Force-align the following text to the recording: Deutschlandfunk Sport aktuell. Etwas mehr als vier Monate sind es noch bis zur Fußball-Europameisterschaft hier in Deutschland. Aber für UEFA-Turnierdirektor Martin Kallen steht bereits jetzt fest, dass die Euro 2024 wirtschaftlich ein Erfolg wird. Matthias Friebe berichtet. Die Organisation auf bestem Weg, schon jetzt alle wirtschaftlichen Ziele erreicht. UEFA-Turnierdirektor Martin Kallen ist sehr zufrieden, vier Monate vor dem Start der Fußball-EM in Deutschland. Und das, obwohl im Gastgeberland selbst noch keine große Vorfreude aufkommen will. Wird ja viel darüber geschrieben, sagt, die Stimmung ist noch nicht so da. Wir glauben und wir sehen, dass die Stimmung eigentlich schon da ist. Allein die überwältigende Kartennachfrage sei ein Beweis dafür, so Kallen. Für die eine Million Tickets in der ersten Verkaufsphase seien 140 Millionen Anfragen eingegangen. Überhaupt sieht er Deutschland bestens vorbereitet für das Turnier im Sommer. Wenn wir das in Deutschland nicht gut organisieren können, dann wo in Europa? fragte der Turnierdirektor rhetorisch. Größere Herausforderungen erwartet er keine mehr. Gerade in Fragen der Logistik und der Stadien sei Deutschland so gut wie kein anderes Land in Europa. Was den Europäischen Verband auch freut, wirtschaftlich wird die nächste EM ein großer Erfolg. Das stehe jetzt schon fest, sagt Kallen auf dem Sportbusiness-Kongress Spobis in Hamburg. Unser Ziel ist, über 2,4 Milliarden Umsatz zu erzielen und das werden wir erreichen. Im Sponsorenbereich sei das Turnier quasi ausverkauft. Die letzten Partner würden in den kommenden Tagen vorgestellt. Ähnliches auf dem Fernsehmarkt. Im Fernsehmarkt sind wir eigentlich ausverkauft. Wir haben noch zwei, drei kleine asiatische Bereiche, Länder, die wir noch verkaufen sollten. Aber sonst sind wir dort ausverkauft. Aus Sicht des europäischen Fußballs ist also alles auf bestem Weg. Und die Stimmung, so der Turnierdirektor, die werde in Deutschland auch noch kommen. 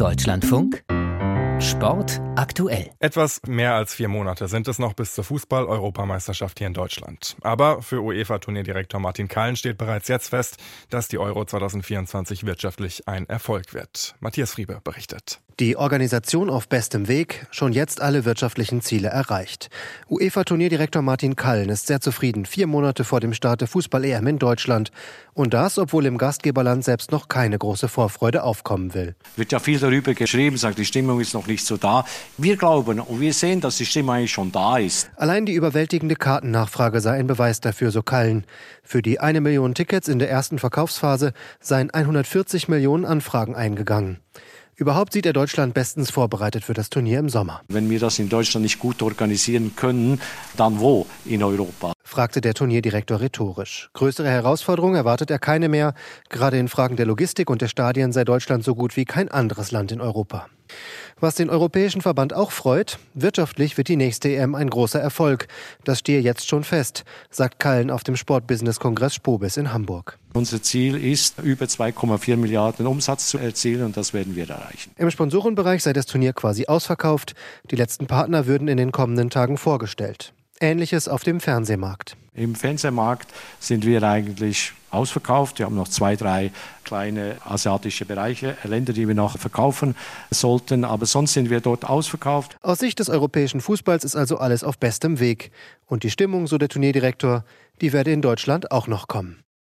Deutschlandfunk 0.00 0.82
Sport 1.60 2.22
aktuell. 2.36 2.90
Etwas 3.00 3.42
mehr 3.46 3.74
als 3.74 3.94
vier 3.94 4.08
Monate 4.08 4.48
sind 4.48 4.66
es 4.66 4.78
noch 4.78 4.94
bis 4.94 5.12
zur 5.12 5.24
Fußball-Europameisterschaft 5.24 6.58
hier 6.58 6.66
in 6.66 6.72
Deutschland. 6.72 7.36
Aber 7.42 7.82
für 7.82 8.00
UEFA-Turnierdirektor 8.00 8.98
Martin 8.98 9.28
Kallen 9.28 9.56
steht 9.56 9.76
bereits 9.76 10.08
jetzt 10.08 10.30
fest, 10.30 10.56
dass 10.88 11.08
die 11.08 11.18
Euro 11.18 11.44
2024 11.44 12.46
wirtschaftlich 12.46 13.06
ein 13.06 13.28
Erfolg 13.28 13.74
wird. 13.74 14.14
Matthias 14.20 14.52
Friebe 14.52 14.80
berichtet. 14.82 15.40
Die 15.60 15.76
Organisation 15.76 16.48
auf 16.48 16.70
bestem 16.70 17.06
Weg, 17.06 17.46
schon 17.50 17.74
jetzt 17.74 18.00
alle 18.00 18.24
wirtschaftlichen 18.24 18.80
Ziele 18.80 19.08
erreicht. 19.08 19.68
UEFA-Turnierdirektor 20.08 21.02
Martin 21.02 21.36
Kallen 21.36 21.68
ist 21.68 21.86
sehr 21.86 22.00
zufrieden, 22.00 22.46
vier 22.46 22.66
Monate 22.66 23.04
vor 23.04 23.20
dem 23.20 23.34
Start 23.34 23.60
der 23.60 23.68
Fußball-EM 23.68 24.26
in 24.26 24.38
Deutschland. 24.38 24.90
Und 25.34 25.52
das, 25.52 25.76
obwohl 25.76 26.06
im 26.06 26.16
Gastgeberland 26.16 26.82
selbst 26.82 27.12
noch 27.12 27.28
keine 27.28 27.58
große 27.58 27.88
Vorfreude 27.88 28.42
aufkommen 28.42 28.94
will. 28.94 29.16
Wird 29.36 29.52
ja 29.52 29.58
viel 29.58 29.78
darüber 29.78 30.14
geschrieben, 30.14 30.56
sagt, 30.56 30.78
die 30.78 30.86
Stimmung 30.86 31.20
ist 31.20 31.34
noch 31.34 31.46
nicht 31.50 31.64
so 31.64 31.76
da. 31.76 32.04
Wir 32.38 32.56
glauben 32.56 33.00
und 33.00 33.20
wir 33.20 33.32
sehen, 33.34 33.60
dass 33.60 33.76
die 33.76 33.86
Stimmung 33.86 34.16
eigentlich 34.16 34.32
schon 34.32 34.52
da 34.52 34.78
ist. 34.78 35.10
Allein 35.16 35.46
die 35.46 35.54
überwältigende 35.54 36.16
Kartennachfrage 36.16 37.00
sei 37.00 37.18
ein 37.18 37.26
Beweis 37.26 37.60
dafür, 37.60 37.90
so 37.90 38.02
Kallen. 38.02 38.44
Für 38.82 39.02
die 39.02 39.20
eine 39.20 39.40
Million 39.40 39.74
Tickets 39.74 40.08
in 40.08 40.18
der 40.18 40.30
ersten 40.30 40.58
Verkaufsphase 40.58 41.32
seien 41.60 41.90
140 41.90 42.68
Millionen 42.68 43.04
Anfragen 43.04 43.54
eingegangen. 43.54 44.18
Überhaupt 44.80 45.12
sieht 45.12 45.26
er 45.26 45.34
Deutschland 45.34 45.74
bestens 45.74 46.10
vorbereitet 46.10 46.64
für 46.64 46.72
das 46.72 46.88
Turnier 46.88 47.18
im 47.18 47.28
Sommer. 47.28 47.60
Wenn 47.68 47.90
wir 47.90 48.00
das 48.00 48.18
in 48.18 48.30
Deutschland 48.30 48.62
nicht 48.62 48.78
gut 48.78 49.02
organisieren 49.02 49.76
können, 49.76 50.22
dann 50.56 50.80
wo 50.80 51.06
in 51.26 51.42
Europa? 51.42 51.92
fragte 52.02 52.40
der 52.40 52.54
Turnierdirektor 52.54 53.20
rhetorisch. 53.20 53.90
Größere 53.92 54.30
Herausforderungen 54.30 54.96
erwartet 54.96 55.30
er 55.30 55.38
keine 55.38 55.68
mehr. 55.68 55.92
Gerade 56.30 56.58
in 56.58 56.68
Fragen 56.68 56.96
der 56.96 57.04
Logistik 57.04 57.50
und 57.50 57.60
der 57.60 57.68
Stadien 57.68 58.12
sei 58.12 58.24
Deutschland 58.24 58.64
so 58.64 58.74
gut 58.74 58.96
wie 58.96 59.04
kein 59.04 59.28
anderes 59.28 59.70
Land 59.70 59.92
in 59.92 60.00
Europa. 60.00 60.46
Was 61.22 61.34
den 61.34 61.50
Europäischen 61.50 62.00
Verband 62.00 62.32
auch 62.32 62.50
freut, 62.50 62.98
wirtschaftlich 63.12 63.76
wird 63.76 63.88
die 63.88 63.96
nächste 63.96 64.30
EM 64.30 64.54
ein 64.54 64.70
großer 64.70 64.98
Erfolg. 64.98 65.48
Das 65.84 65.98
stehe 65.98 66.20
jetzt 66.20 66.48
schon 66.48 66.64
fest, 66.64 67.04
sagt 67.30 67.58
Kallen 67.58 67.90
auf 67.90 68.02
dem 68.04 68.16
Sportbusiness-Kongress 68.16 69.16
Spobis 69.16 69.58
in 69.58 69.70
Hamburg. 69.74 70.18
Unser 70.32 70.62
Ziel 70.62 70.96
ist, 70.96 71.38
über 71.42 71.66
2,4 71.66 72.38
Milliarden 72.38 72.86
Umsatz 72.86 73.28
zu 73.28 73.36
erzielen 73.36 73.84
und 73.84 73.98
das 73.98 74.14
werden 74.14 74.34
wir 74.34 74.48
erreichen. 74.48 74.92
Im 74.96 75.10
Sponsorenbereich 75.10 75.82
sei 75.82 75.92
das 75.92 76.06
Turnier 76.06 76.32
quasi 76.32 76.66
ausverkauft. 76.66 77.34
Die 77.70 77.76
letzten 77.76 78.06
Partner 78.06 78.46
würden 78.46 78.68
in 78.68 78.78
den 78.78 78.90
kommenden 78.90 79.28
Tagen 79.28 79.58
vorgestellt. 79.58 80.32
Ähnliches 80.58 81.06
auf 81.06 81.22
dem 81.22 81.40
Fernsehmarkt. 81.40 82.16
Im 82.34 82.54
Fernsehmarkt 82.54 83.28
sind 83.58 83.84
wir 83.84 84.02
eigentlich 84.02 84.72
ausverkauft. 84.90 85.58
Wir 85.58 85.66
haben 85.66 85.74
noch 85.74 85.88
zwei, 85.88 86.16
drei 86.16 86.52
kleine 86.84 87.36
asiatische 87.44 88.04
Bereiche, 88.04 88.56
Länder, 88.64 88.92
die 88.92 89.08
wir 89.08 89.14
noch 89.14 89.38
verkaufen 89.38 89.96
sollten. 90.30 90.84
Aber 90.84 91.06
sonst 91.06 91.32
sind 91.32 91.50
wir 91.50 91.60
dort 91.60 91.84
ausverkauft. 91.84 92.56
Aus 92.62 92.78
Sicht 92.78 92.98
des 92.98 93.08
europäischen 93.08 93.60
Fußballs 93.60 94.04
ist 94.04 94.16
also 94.16 94.38
alles 94.38 94.64
auf 94.64 94.78
bestem 94.78 95.18
Weg. 95.18 95.50
Und 95.86 96.02
die 96.02 96.10
Stimmung, 96.10 96.46
so 96.46 96.58
der 96.58 96.68
Turnierdirektor, 96.68 97.44
die 97.80 97.92
werde 97.92 98.12
in 98.12 98.22
Deutschland 98.22 98.70
auch 98.70 98.86
noch 98.86 99.08
kommen. 99.08 99.42